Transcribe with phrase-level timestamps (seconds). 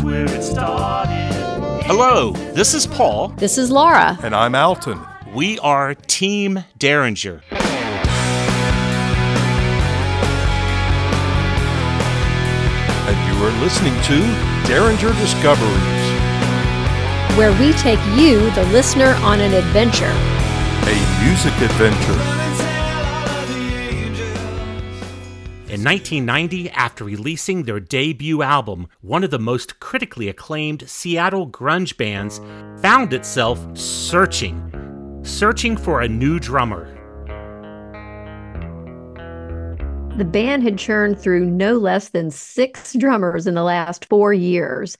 [0.00, 1.84] that's where it started.
[1.84, 3.28] Hello, this is Paul.
[3.28, 4.18] This is Laura.
[4.22, 5.00] And I'm Alton.
[5.34, 7.42] We are Team Derringer.
[13.06, 14.20] And you are listening to
[14.66, 15.76] Derringer Discoveries,
[17.36, 20.14] where we take you, the listener, on an adventure.
[20.86, 22.39] a music adventure.
[25.80, 31.96] In 1990, after releasing their debut album, one of the most critically acclaimed Seattle grunge
[31.96, 32.38] bands
[32.82, 34.60] found itself searching,
[35.22, 36.84] searching for a new drummer.
[40.18, 44.98] The band had churned through no less than six drummers in the last four years.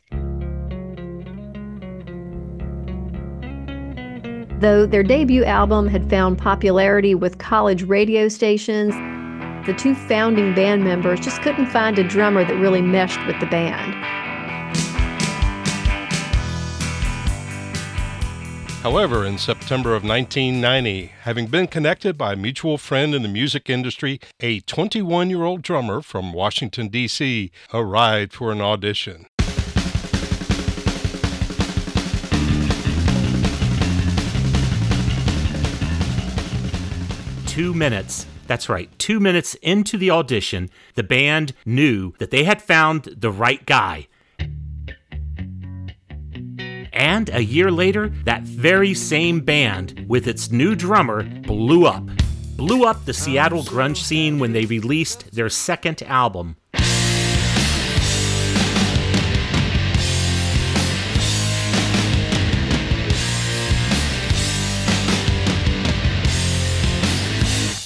[4.60, 8.94] Though their debut album had found popularity with college radio stations,
[9.66, 13.46] the two founding band members just couldn't find a drummer that really meshed with the
[13.46, 13.95] band.
[18.82, 23.68] However, in September of 1990, having been connected by a mutual friend in the music
[23.68, 29.27] industry, a 21 year old drummer from Washington, D.C., arrived for an audition.
[37.46, 38.24] Two minutes.
[38.51, 43.30] That's right, two minutes into the audition, the band knew that they had found the
[43.30, 44.09] right guy.
[46.93, 52.04] And a year later, that very same band, with its new drummer, blew up.
[52.56, 56.56] Blew up the Seattle grunge scene when they released their second album.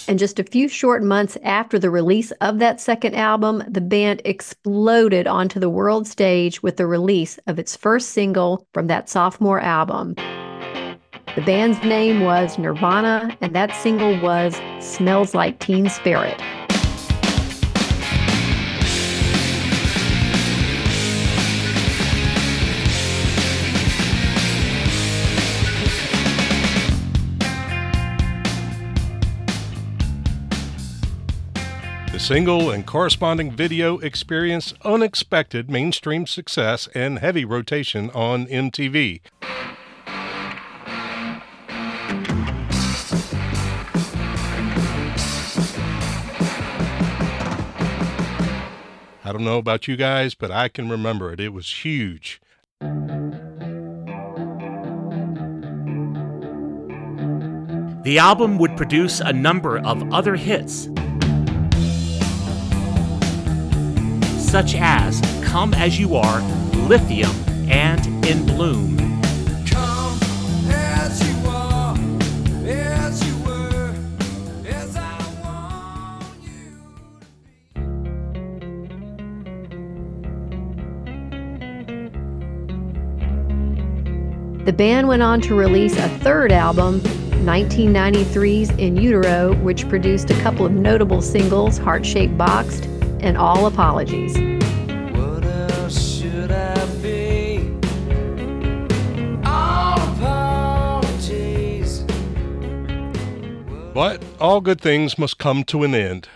[0.06, 4.20] And just a few short months after the release of that second album, the band
[4.24, 9.60] exploded onto the world stage with the release of its first single from that sophomore
[9.60, 10.14] album.
[11.34, 16.40] The band's name was Nirvana, and that single was Smells Like Teen Spirit.
[32.24, 39.20] Single and corresponding video experienced unexpected mainstream success and heavy rotation on MTV.
[49.22, 51.40] I don't know about you guys, but I can remember it.
[51.40, 52.40] It was huge.
[58.04, 60.88] The album would produce a number of other hits,
[64.54, 66.40] such as Come As You Are,
[66.86, 67.34] Lithium,
[67.68, 68.96] and In Bloom.
[70.70, 71.98] As you are,
[72.64, 73.92] as you were,
[74.68, 76.78] as I want you.
[84.64, 90.40] The band went on to release a third album, 1993's In Utero, which produced a
[90.42, 92.88] couple of notable singles, Heart Shaped Boxed
[93.24, 94.36] and All Apologies.
[95.16, 97.72] What else should I be?
[99.46, 102.04] All apologies.
[103.94, 106.28] But all good things must come to an end.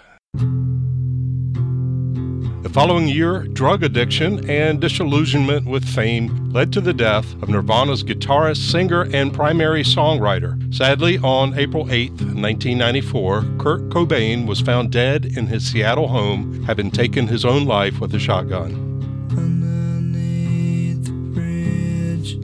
[2.78, 8.04] The following year, drug addiction and disillusionment with fame led to the death of Nirvana's
[8.04, 10.72] guitarist, singer, and primary songwriter.
[10.72, 16.92] Sadly, on April 8, 1994, Kurt Cobain was found dead in his Seattle home, having
[16.92, 18.72] taken his own life with a shotgun.
[19.36, 22.38] Underneath the bridge,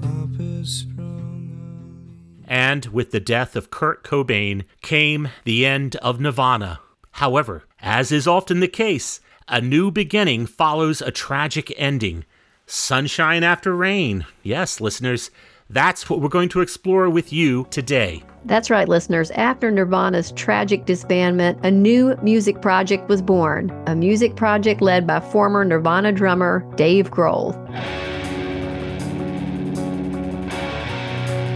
[0.00, 2.44] top is sprung.
[2.46, 6.78] And with the death of Kurt Cobain came the end of Nirvana.
[7.18, 9.18] However, as is often the case,
[9.48, 12.24] a new beginning follows a tragic ending.
[12.64, 14.24] Sunshine after rain.
[14.44, 15.32] Yes, listeners,
[15.68, 18.22] that's what we're going to explore with you today.
[18.44, 19.32] That's right, listeners.
[19.32, 23.72] After Nirvana's tragic disbandment, a new music project was born.
[23.88, 27.52] A music project led by former Nirvana drummer Dave Grohl.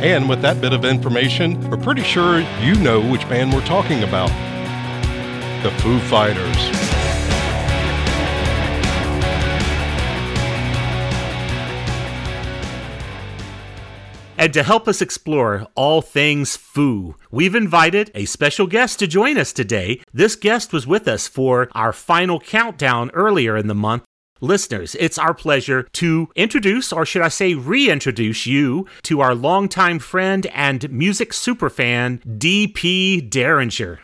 [0.02, 4.02] And with that bit of information, we're pretty sure you know which band we're talking
[4.02, 4.32] about
[5.62, 6.92] the Foo Fighters.
[14.36, 19.38] And to help us explore all things Foo, we've invited a special guest to join
[19.38, 20.00] us today.
[20.12, 24.02] This guest was with us for our final countdown earlier in the month.
[24.40, 30.00] Listeners, it's our pleasure to introduce, or should I say, reintroduce you to our longtime
[30.00, 33.20] friend and music superfan, D.P.
[33.20, 34.00] Derringer.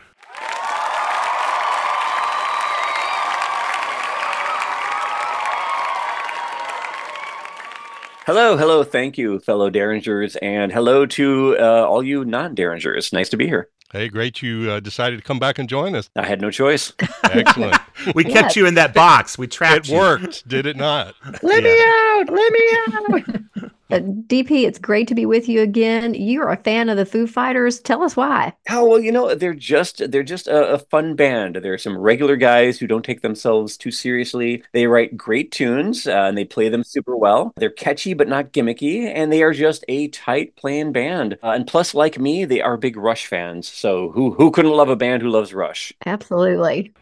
[8.29, 8.83] Hello, hello.
[8.83, 13.11] Thank you, fellow Derringers, and hello to uh, all you non Derringers.
[13.11, 13.69] Nice to be here.
[13.91, 16.11] Hey, great you uh, decided to come back and join us.
[16.15, 16.93] I had no choice.
[17.23, 17.75] Excellent.
[18.13, 19.39] We kept you in that box.
[19.39, 19.95] We trapped it you.
[19.95, 21.15] It worked, did it not?
[21.41, 22.29] Let me out!
[22.29, 23.41] Let me out!
[23.91, 26.13] Uh, DP, it's great to be with you again.
[26.13, 27.79] You're a fan of the Foo Fighters.
[27.79, 28.53] Tell us why.
[28.69, 31.55] Oh well, you know they're just they're just a, a fun band.
[31.55, 34.63] There are some regular guys who don't take themselves too seriously.
[34.73, 37.51] They write great tunes uh, and they play them super well.
[37.57, 41.37] They're catchy but not gimmicky, and they are just a tight playing band.
[41.43, 43.67] Uh, and plus, like me, they are big Rush fans.
[43.67, 45.93] So who who couldn't love a band who loves Rush?
[46.05, 46.93] Absolutely.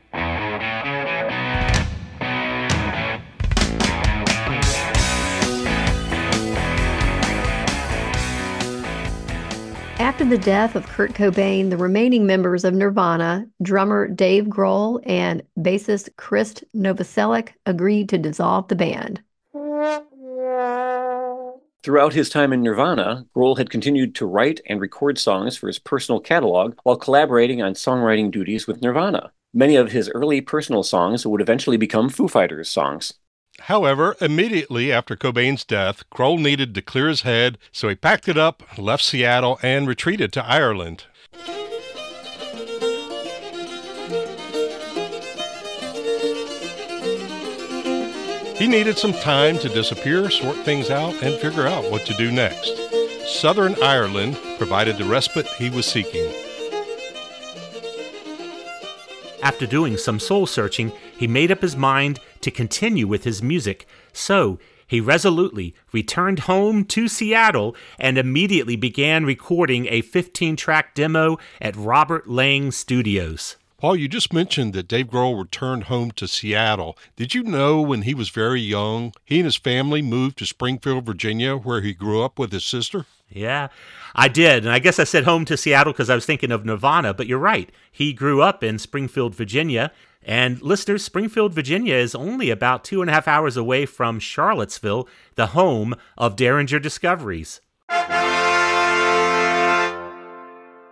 [10.18, 15.44] After the death of Kurt Cobain, the remaining members of Nirvana, drummer Dave Grohl and
[15.60, 19.22] bassist Chris Novoselic, agreed to dissolve the band.
[21.84, 25.78] Throughout his time in Nirvana, Grohl had continued to write and record songs for his
[25.78, 29.32] personal catalog while collaborating on songwriting duties with Nirvana.
[29.54, 33.14] Many of his early personal songs would eventually become Foo Fighters songs.
[33.62, 38.38] However, immediately after Cobain's death, Grohl needed to clear his head, so he packed it
[38.38, 41.06] up, left Seattle, and retreated to Ireland.
[48.58, 52.32] He needed some time to disappear, sort things out, and figure out what to do
[52.32, 52.72] next.
[53.28, 56.32] Southern Ireland provided the respite he was seeking.
[59.44, 63.88] After doing some soul searching, he made up his mind to continue with his music.
[64.14, 71.38] So, he resolutely returned home to Seattle and immediately began recording a 15 track demo
[71.60, 73.58] at Robert Lang Studios.
[73.78, 76.98] Paul, you just mentioned that Dave Grohl returned home to Seattle.
[77.16, 81.06] Did you know when he was very young, he and his family moved to Springfield,
[81.06, 83.06] Virginia, where he grew up with his sister?
[83.30, 83.68] Yeah,
[84.16, 84.64] I did.
[84.64, 87.28] And I guess I said home to Seattle because I was thinking of Nirvana, but
[87.28, 87.70] you're right.
[87.92, 89.92] He grew up in Springfield, Virginia.
[90.28, 95.08] And listeners, Springfield, Virginia is only about two and a half hours away from Charlottesville,
[95.36, 97.62] the home of Derringer Discoveries.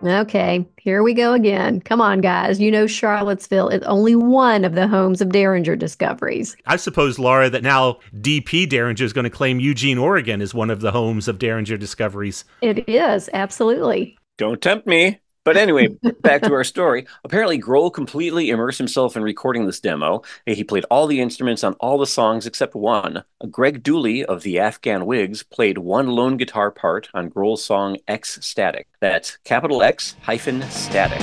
[0.02, 1.80] Okay, here we go again.
[1.80, 2.60] Come on, guys.
[2.60, 6.56] You know Charlottesville is only one of the homes of Derringer Discoveries.
[6.66, 10.70] I suppose, Laura, that now DP Derringer is going to claim Eugene, Oregon is one
[10.70, 12.44] of the homes of Derringer Discoveries.
[12.62, 14.18] It is, absolutely.
[14.38, 15.20] Don't tempt me.
[15.46, 15.86] But anyway,
[16.22, 17.06] back to our story.
[17.22, 20.22] Apparently, Grohl completely immersed himself in recording this demo.
[20.44, 23.22] He played all the instruments on all the songs except one.
[23.48, 28.40] Greg Dulli of the Afghan Whigs played one lone guitar part on Grohl's song X
[28.44, 28.88] Static.
[28.98, 31.22] That's capital X hyphen static.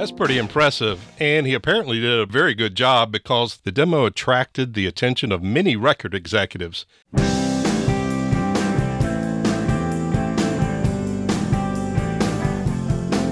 [0.00, 4.72] That's pretty impressive, and he apparently did a very good job because the demo attracted
[4.72, 6.86] the attention of many record executives.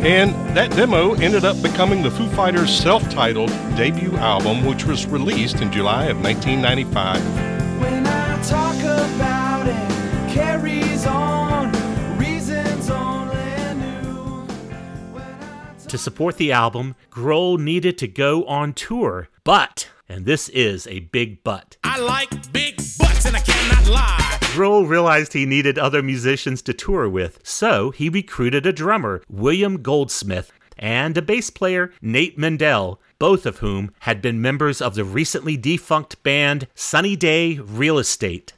[0.04, 5.07] And that demo ended up becoming the Foo Fighters' self titled debut album, which was
[5.07, 7.67] released in July of 1995.
[15.88, 21.00] To support the album, Grohl needed to go on tour, but, and this is a
[21.00, 24.37] big but, I like big butts and I cannot lie.
[24.52, 29.80] Grohl realized he needed other musicians to tour with, so he recruited a drummer, William
[29.80, 35.04] Goldsmith, and a bass player, Nate Mendel, both of whom had been members of the
[35.04, 38.52] recently defunct band Sunny Day Real Estate.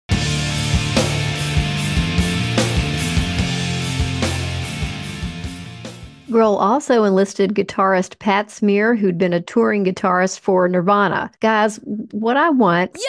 [6.30, 11.28] Grohl also enlisted guitarist Pat Smear, who'd been a touring guitarist for Nirvana.
[11.40, 11.78] Guys,
[12.12, 13.00] what I want, Yo,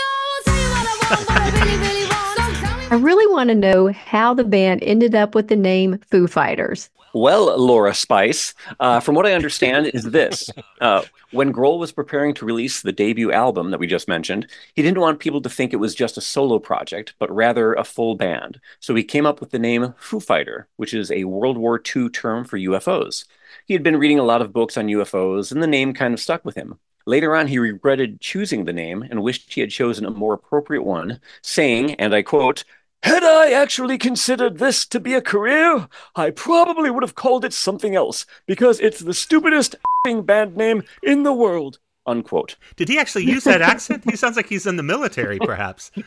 [0.52, 2.56] what I want, I really, really want.
[2.58, 6.26] So I really want to know how the band ended up with the name Foo
[6.26, 6.90] Fighters.
[7.14, 10.50] Well, Laura Spice, uh, from what I understand, is this.
[10.80, 14.82] Uh, when Grohl was preparing to release the debut album that we just mentioned, he
[14.82, 18.16] didn't want people to think it was just a solo project, but rather a full
[18.16, 18.60] band.
[18.80, 22.10] So he came up with the name Foo Fighter, which is a World War II
[22.10, 23.26] term for UFOs.
[23.66, 26.20] He had been reading a lot of books on UFOs, and the name kind of
[26.20, 26.80] stuck with him.
[27.06, 30.84] Later on, he regretted choosing the name and wished he had chosen a more appropriate
[30.84, 32.64] one, saying, and I quote,
[33.04, 37.54] Had I actually considered this to be a career, I probably would have called it
[37.54, 39.76] something else because it's the stupidest
[40.24, 41.80] band name in the world.
[42.08, 42.56] Unquote.
[42.76, 44.04] Did he actually use that accent?
[44.10, 45.92] He sounds like he's in the military, perhaps.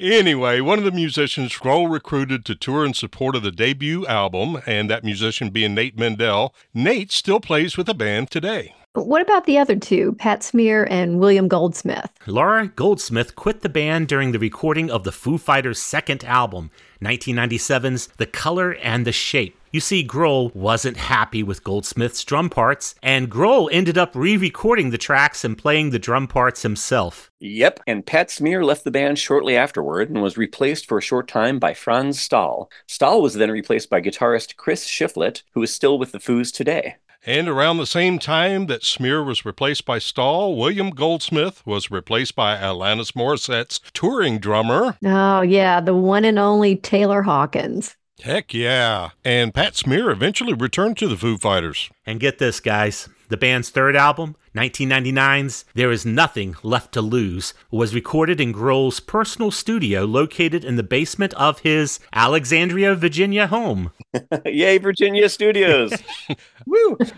[0.00, 4.60] Anyway, one of the musicians Grohl recruited to tour in support of the debut album,
[4.64, 8.74] and that musician being Nate Mendel, Nate still plays with the band today.
[8.94, 12.10] What about the other two, Pat Smear and William Goldsmith?
[12.26, 16.70] Laura Goldsmith quit the band during the recording of the Foo Fighters' second album,
[17.02, 19.56] 1997's The Color and the Shape.
[19.70, 24.88] You see, Grohl wasn't happy with Goldsmith's drum parts, and Grohl ended up re recording
[24.88, 27.30] the tracks and playing the drum parts himself.
[27.40, 31.28] Yep, and Pat Smear left the band shortly afterward and was replaced for a short
[31.28, 32.70] time by Franz Stahl.
[32.86, 36.96] Stahl was then replaced by guitarist Chris Shiflett, who is still with the Foos today.
[37.26, 42.34] And around the same time that Smear was replaced by Stahl, William Goldsmith was replaced
[42.34, 44.96] by Alanis Morissette's touring drummer.
[45.04, 47.96] Oh, yeah, the one and only Taylor Hawkins.
[48.20, 49.10] Heck yeah.
[49.24, 51.90] And Pat Smear eventually returned to the Foo Fighters.
[52.06, 57.54] And get this, guys the band's third album, 1999's There Is Nothing Left to Lose,
[57.70, 63.92] was recorded in Grohl's personal studio located in the basement of his Alexandria, Virginia home.
[64.44, 65.92] Yay, Virginia Studios!
[66.66, 66.98] Woo!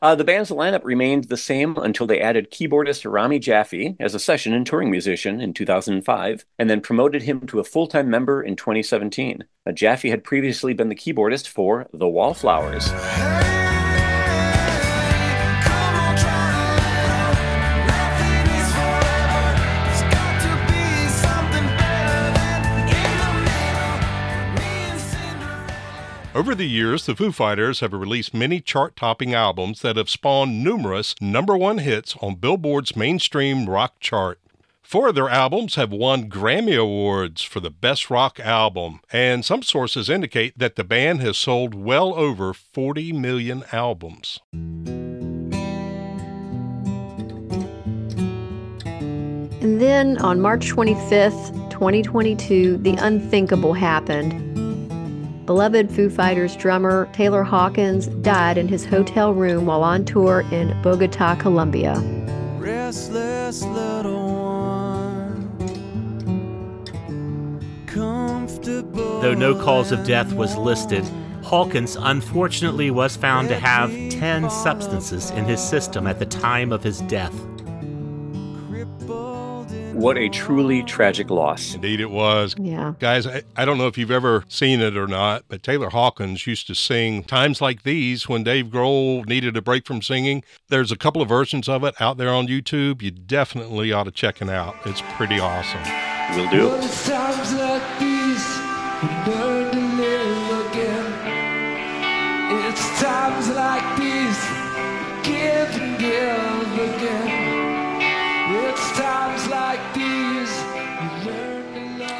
[0.00, 4.18] Uh, the band's lineup remained the same until they added keyboardist Rami Jaffee as a
[4.18, 8.42] session and touring musician in 2005, and then promoted him to a full time member
[8.42, 9.44] in 2017.
[9.66, 12.90] Uh, Jaffee had previously been the keyboardist for The Wallflowers.
[12.90, 13.41] Come
[26.34, 30.64] Over the years, the Foo Fighters have released many chart topping albums that have spawned
[30.64, 34.40] numerous number one hits on Billboard's mainstream rock chart.
[34.82, 39.62] Four of their albums have won Grammy Awards for the Best Rock Album, and some
[39.62, 44.40] sources indicate that the band has sold well over 40 million albums.
[49.60, 54.61] And then on March 25th, 2022, the unthinkable happened.
[55.46, 60.80] Beloved Foo Fighters drummer Taylor Hawkins died in his hotel room while on tour in
[60.82, 61.98] Bogota, Colombia.
[62.58, 65.58] Restless little one.
[67.86, 69.20] Comfortable.
[69.20, 71.04] Though no cause of death was listed,
[71.42, 76.84] Hawkins unfortunately was found to have 10 substances in his system at the time of
[76.84, 77.34] his death.
[79.92, 81.74] Crippled in What a truly tragic loss.
[81.74, 82.54] Indeed, it was.
[82.58, 82.94] Yeah.
[82.98, 86.46] Guys, I, I don't know if you've ever seen it or not, but Taylor Hawkins
[86.46, 90.42] used to sing times like these when Dave Grohl needed a break from singing.
[90.68, 93.02] There's a couple of versions of it out there on YouTube.
[93.02, 94.76] You definitely ought to check it out.
[94.84, 95.82] It's pretty awesome.
[96.36, 96.78] Will do.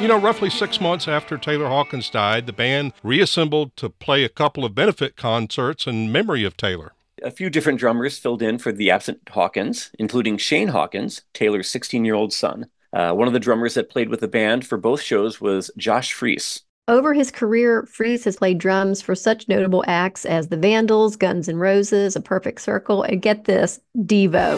[0.03, 4.29] You know, roughly six months after Taylor Hawkins died, the band reassembled to play a
[4.29, 6.91] couple of benefit concerts in memory of Taylor.
[7.23, 12.03] A few different drummers filled in for the absent Hawkins, including Shane Hawkins, Taylor's 16
[12.03, 12.65] year old son.
[12.91, 16.11] Uh, one of the drummers that played with the band for both shows was Josh
[16.11, 16.63] Freese.
[16.89, 21.47] Over his career, Freese has played drums for such notable acts as the Vandals, Guns
[21.47, 24.57] N' Roses, A Perfect Circle, and get this, Devo.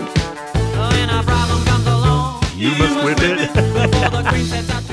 [2.57, 4.84] You must whip it.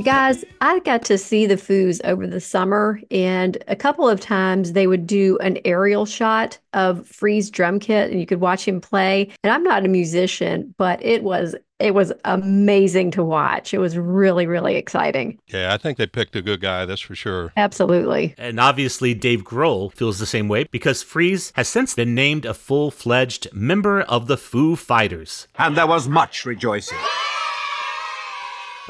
[0.00, 4.18] You guys, I got to see the Foos over the summer, and a couple of
[4.18, 8.66] times they would do an aerial shot of Freese drum kit, and you could watch
[8.66, 9.30] him play.
[9.44, 13.74] And I'm not a musician, but it was it was amazing to watch.
[13.74, 15.38] It was really, really exciting.
[15.48, 17.52] Yeah, I think they picked a good guy, that's for sure.
[17.58, 18.34] Absolutely.
[18.38, 22.54] And obviously, Dave Grohl feels the same way because Freese has since been named a
[22.54, 25.46] full fledged member of the Foo Fighters.
[25.58, 26.96] and there was much rejoicing.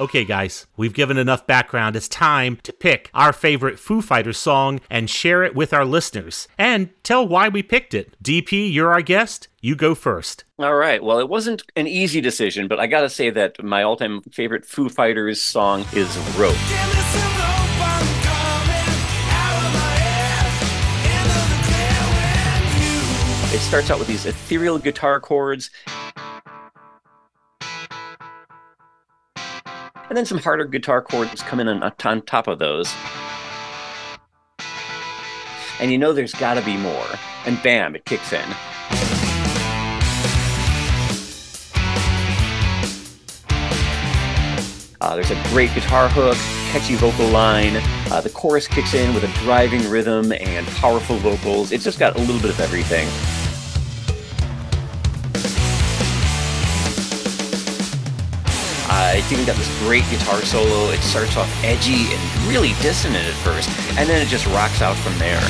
[0.00, 1.94] Okay, guys, we've given enough background.
[1.94, 6.48] It's time to pick our favorite Foo Fighters song and share it with our listeners
[6.56, 8.16] and tell why we picked it.
[8.24, 9.48] DP, you're our guest.
[9.60, 10.44] You go first.
[10.58, 11.04] All right.
[11.04, 14.22] Well, it wasn't an easy decision, but I got to say that my all time
[14.32, 16.56] favorite Foo Fighters song is Rope.
[23.52, 25.70] It starts out with these ethereal guitar chords.
[30.10, 32.92] And then some harder guitar chords come in on, on top of those.
[35.78, 37.06] And you know there's got to be more.
[37.46, 38.44] And bam, it kicks in.
[45.00, 46.36] Uh, there's a great guitar hook,
[46.72, 47.76] catchy vocal line.
[48.10, 51.70] Uh, the chorus kicks in with a driving rhythm and powerful vocals.
[51.70, 53.06] It's just got a little bit of everything.
[59.10, 60.90] Uh, it's even got this great guitar solo.
[60.92, 64.96] It starts off edgy and really dissonant at first, and then it just rocks out
[64.98, 65.40] from there.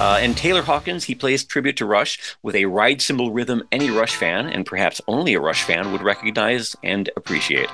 [0.00, 3.90] Uh, and Taylor Hawkins, he plays tribute to Rush with a ride cymbal rhythm any
[3.90, 7.68] Rush fan, and perhaps only a Rush fan, would recognize and appreciate.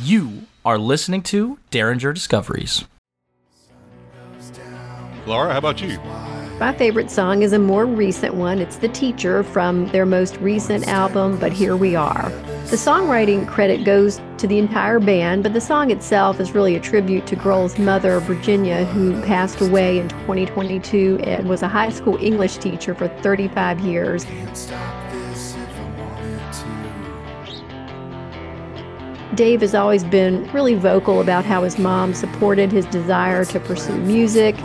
[0.00, 2.84] You are listening to Derringer Discoveries.
[5.30, 5.96] Laura, how about you?
[6.58, 8.58] My favorite song is a more recent one.
[8.58, 12.30] It's The Teacher from their most recent album, But Here We Are.
[12.66, 16.80] The songwriting credit goes to the entire band, but the song itself is really a
[16.80, 22.16] tribute to Grohl's mother, Virginia, who passed away in 2022 and was a high school
[22.20, 24.26] English teacher for 35 years.
[29.36, 33.96] Dave has always been really vocal about how his mom supported his desire to pursue
[33.98, 34.56] music,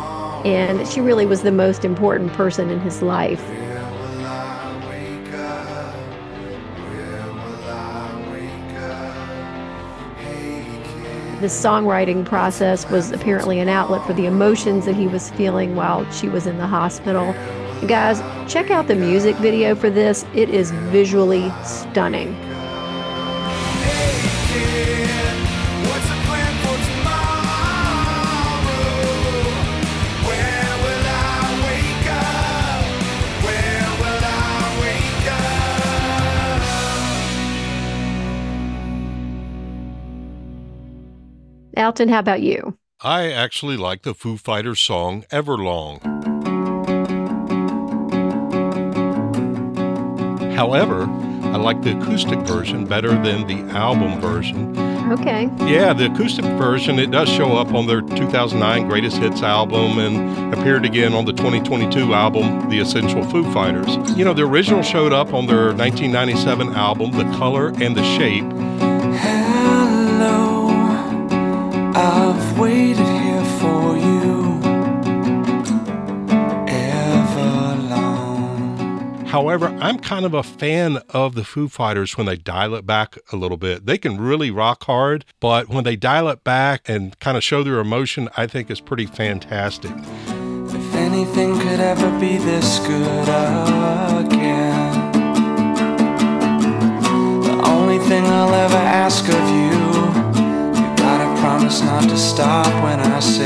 [0.46, 3.44] and she really was the most important person in his life.
[11.42, 16.10] The songwriting process was apparently an outlet for the emotions that he was feeling while
[16.12, 17.34] she was in the hospital.
[17.88, 18.22] Guys,
[18.52, 20.26] check out the music video for this.
[20.34, 22.55] It is visually stunning.
[41.86, 42.80] Alton, how about you?
[43.02, 46.02] I actually like the Foo Fighters song Everlong.
[50.56, 54.76] However, I like the acoustic version better than the album version.
[55.12, 55.44] Okay.
[55.60, 60.56] Yeah, the acoustic version, it does show up on their 2009 Greatest Hits album and
[60.56, 63.96] appeared again on the 2022 album, The Essential Foo Fighters.
[64.18, 68.46] You know, the original showed up on their 1997 album, The Color and the Shape.
[72.08, 74.62] I've waited here for you
[76.68, 79.26] ever long.
[79.26, 83.18] However, I'm kind of a fan of the Foo Fighters when they dial it back
[83.34, 83.88] a little bit.
[83.88, 87.64] They can really rock hard, but when they dial it back and kind of show
[87.64, 89.90] their emotion, I think is pretty fantastic.
[89.92, 93.30] If anything could ever be this good
[94.28, 95.12] again,
[97.42, 99.85] the only thing I'll ever ask of you,
[101.58, 103.46] promise not to stop when I say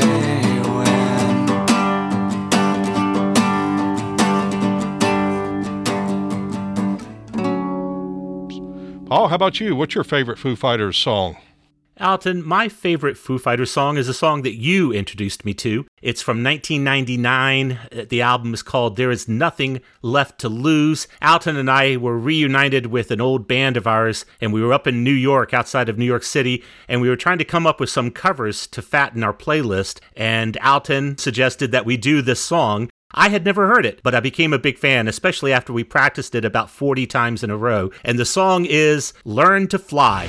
[0.74, 1.46] when.
[9.06, 9.76] Paul, how about you?
[9.76, 11.36] What's your favorite Foo Fighters song?
[12.00, 15.86] Alton, my favorite Foo Fighters song is a song that you introduced me to.
[16.00, 17.72] It's from 1999.
[17.72, 21.06] Uh, The album is called There Is Nothing Left to Lose.
[21.20, 24.86] Alton and I were reunited with an old band of ours, and we were up
[24.86, 27.80] in New York, outside of New York City, and we were trying to come up
[27.80, 30.00] with some covers to fatten our playlist.
[30.16, 32.88] And Alton suggested that we do this song.
[33.12, 36.34] I had never heard it, but I became a big fan, especially after we practiced
[36.34, 37.90] it about 40 times in a row.
[38.04, 40.28] And the song is Learn to Fly.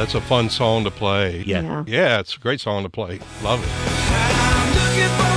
[0.00, 1.42] That's a fun song to play.
[1.44, 1.60] Yeah.
[1.60, 1.84] Yeah.
[1.86, 3.20] Yeah, it's a great song to play.
[3.42, 5.29] Love it.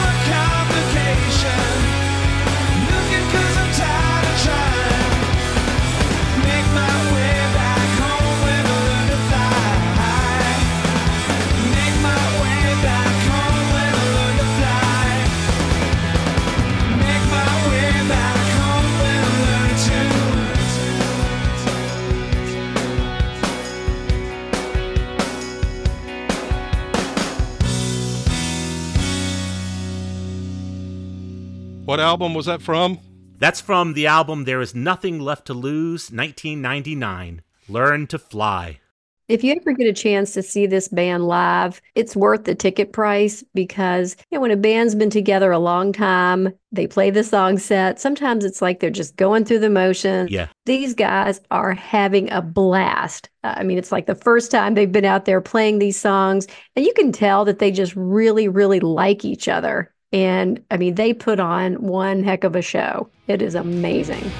[31.93, 32.97] What album was that from?
[33.37, 37.43] That's from the album There Is Nothing Left to Lose, 1999.
[37.69, 38.79] Learn to Fly.
[39.27, 42.93] If you ever get a chance to see this band live, it's worth the ticket
[42.93, 47.23] price because you know when a band's been together a long time, they play the
[47.23, 47.99] song set.
[47.99, 50.31] Sometimes it's like they're just going through the motions.
[50.31, 50.47] Yeah.
[50.65, 53.29] These guys are having a blast.
[53.43, 56.47] Uh, I mean, it's like the first time they've been out there playing these songs,
[56.75, 59.92] and you can tell that they just really, really like each other.
[60.13, 63.09] And I mean, they put on one heck of a show.
[63.27, 64.31] It is amazing.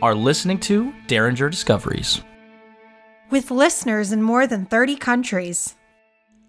[0.00, 2.22] Are listening to Derringer Discoveries.
[3.30, 5.74] With listeners in more than 30 countries.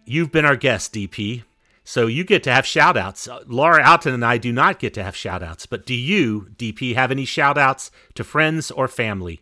[0.06, 1.44] You've been our guest, DP.
[1.84, 3.28] So you get to have shout outs.
[3.48, 6.94] Laura Alton and I do not get to have shout outs, but do you, DP,
[6.94, 9.42] have any shout outs to friends or family?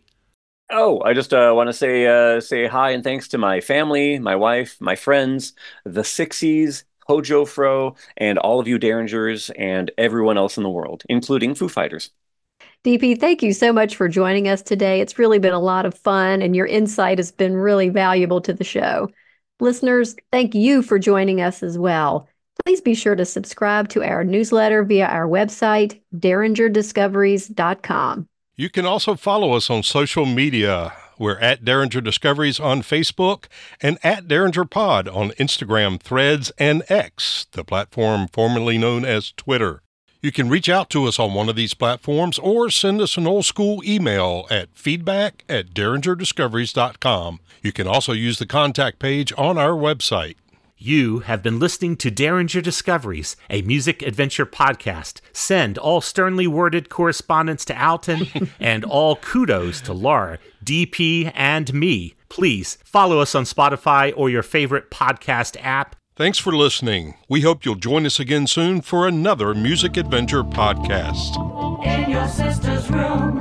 [0.70, 4.18] Oh, I just uh, want to say uh, say hi and thanks to my family,
[4.18, 10.36] my wife, my friends, the Sixies, Hojo Fro, and all of you Derringers and everyone
[10.36, 12.10] else in the world, including Foo Fighters.
[12.84, 15.00] DP, thank you so much for joining us today.
[15.00, 18.52] It's really been a lot of fun, and your insight has been really valuable to
[18.52, 19.08] the show.
[19.60, 22.28] Listeners, thank you for joining us as well.
[22.64, 28.28] Please be sure to subscribe to our newsletter via our website, derringerdiscoveries.com.
[28.56, 30.92] You can also follow us on social media.
[31.18, 33.46] We're at Derringer Discoveries on Facebook
[33.80, 39.82] and at Derringer Pod on Instagram, Threads, and X, the platform formerly known as Twitter.
[40.20, 43.26] You can reach out to us on one of these platforms or send us an
[43.28, 47.38] old school email at feedback at derringerdiscoveries.com.
[47.62, 50.34] You can also use the contact page on our website.
[50.76, 55.20] You have been listening to Derringer Discoveries, a music adventure podcast.
[55.32, 62.14] Send all sternly worded correspondence to Alton and all kudos to Laura, DP, and me.
[62.28, 65.94] Please follow us on Spotify or your favorite podcast app.
[66.18, 67.14] Thanks for listening.
[67.28, 71.36] We hope you'll join us again soon for another Music Adventure podcast.
[71.86, 73.36] In your sister's room.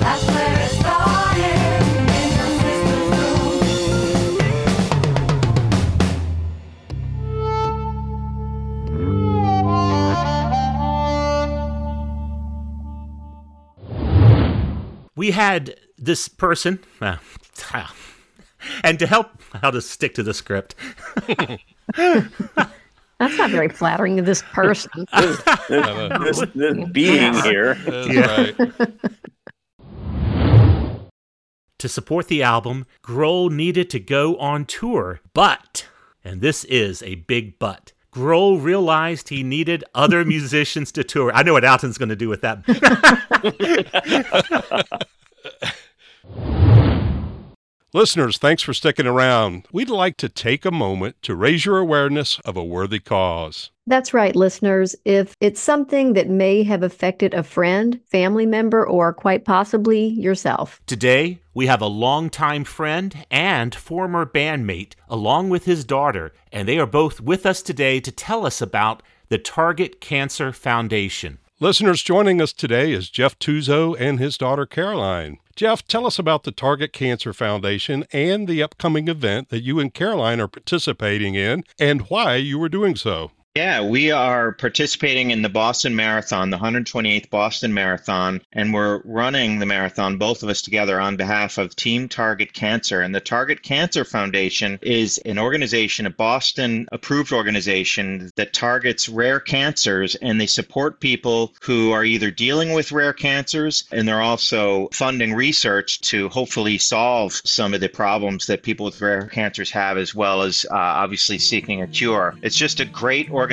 [0.00, 1.56] That's where it started.
[2.12, 3.08] In your sister's
[13.88, 15.14] room.
[15.16, 17.16] We had this person, uh,
[18.84, 19.30] and to help,
[19.62, 20.74] I'll just stick to the script.
[21.96, 25.06] That's not very flattering to this person.
[25.16, 27.74] This, this, this being here.
[27.74, 28.82] That's right.
[31.78, 35.86] To support the album, Grohl needed to go on tour, but,
[36.24, 41.30] and this is a big but, Grohl realized he needed other musicians to tour.
[41.34, 42.64] I know what Alton's going to do with that.
[47.94, 49.68] Listeners, thanks for sticking around.
[49.70, 53.70] We'd like to take a moment to raise your awareness of a worthy cause.
[53.86, 54.96] That's right, listeners.
[55.04, 60.80] If it's something that may have affected a friend, family member, or quite possibly yourself,
[60.86, 66.80] Today, we have a longtime friend and former bandmate, along with his daughter, and they
[66.80, 71.38] are both with us today to tell us about the Target Cancer Foundation.
[71.60, 75.38] Listeners, joining us today is Jeff Touzeau and his daughter Caroline.
[75.56, 79.94] Jeff, tell us about the Target Cancer Foundation and the upcoming event that you and
[79.94, 83.30] Caroline are participating in and why you are doing so.
[83.56, 89.60] Yeah, we are participating in the Boston Marathon, the 128th Boston Marathon, and we're running
[89.60, 93.00] the marathon, both of us together, on behalf of Team Target Cancer.
[93.00, 99.38] And the Target Cancer Foundation is an organization, a Boston approved organization that targets rare
[99.38, 104.88] cancers, and they support people who are either dealing with rare cancers and they're also
[104.92, 109.96] funding research to hopefully solve some of the problems that people with rare cancers have,
[109.96, 112.34] as well as uh, obviously seeking a cure.
[112.42, 113.43] It's just a great organization.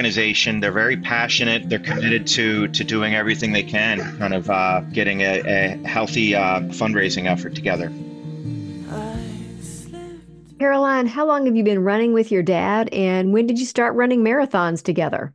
[0.60, 1.70] They're very passionate.
[1.70, 6.36] They're committed to to doing everything they can, kind of uh, getting a, a healthy
[6.36, 7.92] uh, fundraising effort together.
[10.60, 13.96] Caroline, how long have you been running with your dad, and when did you start
[13.96, 15.34] running marathons together?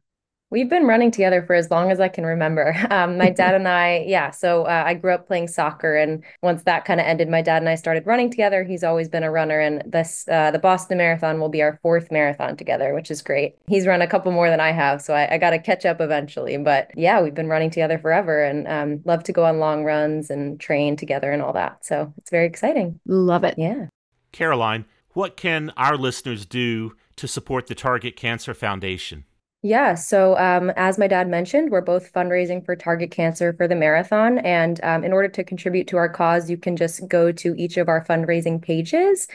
[0.57, 2.75] We've been running together for as long as I can remember.
[2.97, 6.62] Um, my dad and I, yeah, so uh, I grew up playing soccer, and once
[6.62, 8.64] that kind of ended, my dad and I started running together.
[8.64, 12.11] He's always been a runner, and this uh, the Boston Marathon will be our fourth
[12.11, 13.57] marathon together, which is great.
[13.66, 16.01] He's run a couple more than I have, so I, I got to catch up
[16.01, 16.57] eventually.
[16.57, 20.31] But yeah, we've been running together forever, and um, love to go on long runs
[20.31, 21.85] and train together and all that.
[21.85, 22.99] So it's very exciting.
[23.05, 23.57] Love it.
[23.59, 23.88] Yeah.
[24.33, 29.25] Caroline, what can our listeners do to support the Target Cancer Foundation?
[29.68, 33.74] Yeah, so um, as my dad mentioned, we're both fundraising for Target Cancer for the
[33.74, 34.38] marathon.
[34.38, 37.76] And um, in order to contribute to our cause, you can just go to each
[37.76, 39.26] of our fundraising pages.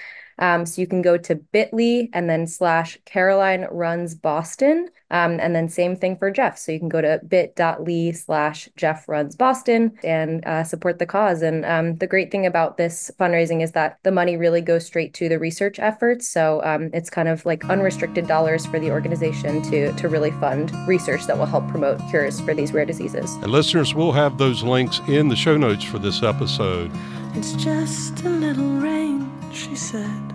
[0.41, 4.89] Um, so you can go to bit.ly and then slash Caroline runs Boston.
[5.11, 6.57] Um, and then same thing for Jeff.
[6.57, 11.41] So you can go to bit.ly slash Jeff runs Boston and uh, support the cause.
[11.41, 15.13] And um, the great thing about this fundraising is that the money really goes straight
[15.15, 16.27] to the research efforts.
[16.27, 20.71] So um, it's kind of like unrestricted dollars for the organization to, to really fund
[20.87, 23.35] research that will help promote cures for these rare diseases.
[23.35, 26.89] And listeners, we'll have those links in the show notes for this episode.
[27.33, 30.30] It's just a little rain, she said.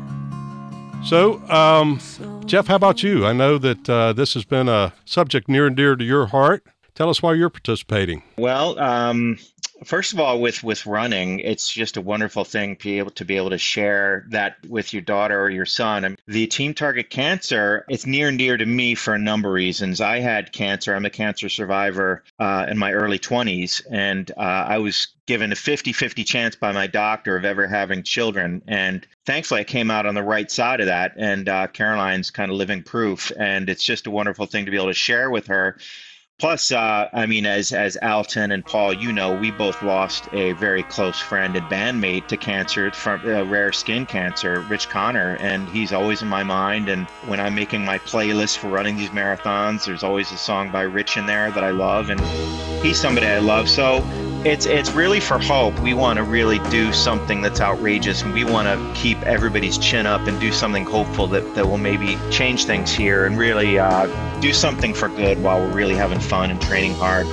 [1.07, 2.01] So, um,
[2.47, 3.25] Jeff, how about you?
[3.25, 6.67] I know that uh, this has been a subject near and dear to your heart.
[6.97, 8.25] Tell us why you're participating.
[8.37, 9.39] Well, um,
[9.85, 13.25] first of all, with with running, it's just a wonderful thing to be able to
[13.25, 16.05] be able to share that with your daughter or your son.
[16.05, 19.55] And the Team Target Cancer, it's near and dear to me for a number of
[19.55, 20.01] reasons.
[20.01, 20.95] I had cancer.
[20.95, 25.57] I'm a cancer survivor uh, in my early 20s, and uh, I was given a
[25.57, 28.63] 50-50 chance by my doctor of ever having children.
[28.69, 31.15] And thankfully, I came out on the right side of that.
[31.17, 33.33] And uh, Caroline's kind of living proof.
[33.37, 35.79] And it's just a wonderful thing to be able to share with her.
[36.39, 40.53] Plus, uh, I mean, as as Alton and Paul, you know, we both lost a
[40.53, 45.67] very close friend and bandmate to cancer from uh, rare skin cancer, Rich Connor, and
[45.71, 46.91] he's always in my mind.
[46.91, 50.83] And when I'm making my playlist for running these marathons, there's always a song by
[50.83, 52.21] Rich in there that I love, and
[52.85, 53.67] he's somebody I love.
[53.67, 54.03] So
[54.47, 55.79] it's it's really for hope.
[55.81, 60.07] We want to really do something that's outrageous, and we want to keep everybody's chin
[60.07, 64.07] up and do something hopeful that, that will maybe change things here and really uh,
[64.41, 67.27] do something for good while we're really having fun and training hard.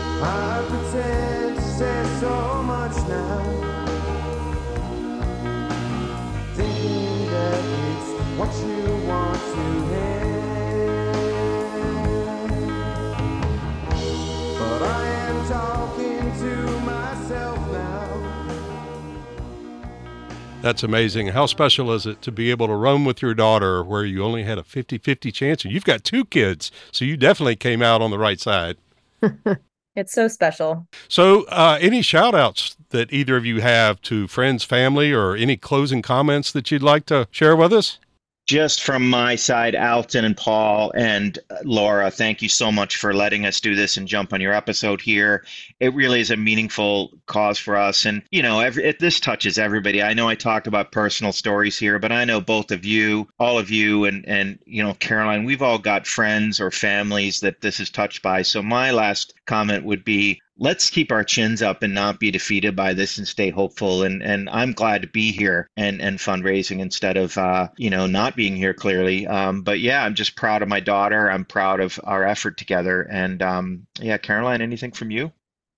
[20.63, 21.27] That's amazing.
[21.27, 24.43] How special is it to be able to roam with your daughter where you only
[24.43, 25.65] had a 50 50 chance?
[25.65, 28.77] And you've got two kids, so you definitely came out on the right side.
[29.95, 30.87] It's so special.
[31.07, 35.55] So, uh, any shout outs that either of you have to friends, family, or any
[35.55, 37.99] closing comments that you'd like to share with us?
[38.45, 43.13] Just from my side, Alton and Paul and uh, Laura, thank you so much for
[43.13, 45.45] letting us do this and jump on your episode here.
[45.79, 48.03] It really is a meaningful cause for us.
[48.03, 50.03] And, you know, every, it, this touches everybody.
[50.03, 53.57] I know I talked about personal stories here, but I know both of you, all
[53.57, 57.79] of you, and, and, you know, Caroline, we've all got friends or families that this
[57.79, 58.41] is touched by.
[58.41, 62.75] So my last comment would be let's keep our chins up and not be defeated
[62.75, 66.79] by this and stay hopeful and and i'm glad to be here and and fundraising
[66.79, 70.61] instead of uh you know not being here clearly um but yeah i'm just proud
[70.61, 75.09] of my daughter i'm proud of our effort together and um yeah caroline anything from
[75.11, 75.31] you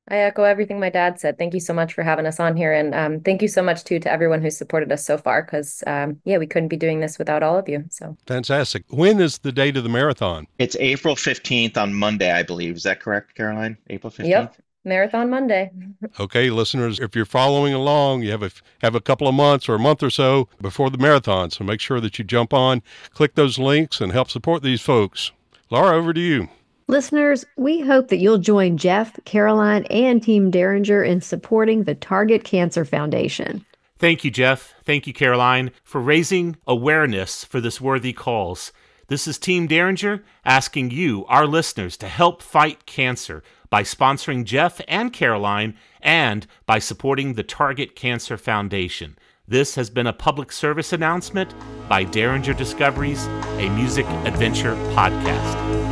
[0.07, 1.39] I echo everything my dad said.
[1.39, 2.71] Thank you so much for having us on here.
[2.71, 5.83] And um, thank you so much, too, to everyone who's supported us so far, because,
[5.88, 7.85] um, yeah, we couldn't be doing this without all of you.
[7.89, 8.83] So Fantastic.
[8.89, 10.45] When is the date of the marathon?
[10.59, 14.55] it's april 15th on monday i believe is that correct caroline april 15th Yep.
[14.85, 15.71] Marathon Monday.
[16.19, 19.75] Okay, listeners, if you're following along, you have a, have a couple of months or
[19.75, 21.51] a month or so before the marathon.
[21.51, 25.31] So make sure that you jump on, click those links, and help support these folks.
[25.69, 26.47] Laura, over to you.
[26.87, 32.43] Listeners, we hope that you'll join Jeff, Caroline, and Team Derringer in supporting the Target
[32.43, 33.65] Cancer Foundation.
[33.97, 34.75] Thank you, Jeff.
[34.83, 38.71] Thank you, Caroline, for raising awareness for this worthy cause.
[39.07, 43.41] This is Team Derringer asking you, our listeners, to help fight cancer
[43.75, 49.17] by sponsoring Jeff and Caroline and by supporting the Target Cancer Foundation.
[49.49, 51.53] This has been a public service announcement
[51.89, 53.25] by Derringer Discoveries,
[53.57, 55.84] a music adventure podcast.